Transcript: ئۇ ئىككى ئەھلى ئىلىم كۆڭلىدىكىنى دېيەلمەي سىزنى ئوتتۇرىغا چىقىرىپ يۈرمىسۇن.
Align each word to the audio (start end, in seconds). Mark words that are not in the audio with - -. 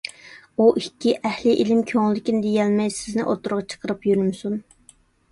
ئۇ 0.59 0.67
ئىككى 0.79 1.11
ئەھلى 1.27 1.51
ئىلىم 1.63 1.83
كۆڭلىدىكىنى 1.91 2.39
دېيەلمەي 2.45 2.89
سىزنى 2.95 3.25
ئوتتۇرىغا 3.33 3.65
چىقىرىپ 3.75 4.09
يۈرمىسۇن. 4.11 4.57